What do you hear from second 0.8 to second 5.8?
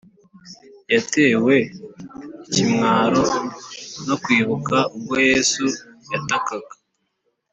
yatewe ikimwaro no kwibuka ubwo yesu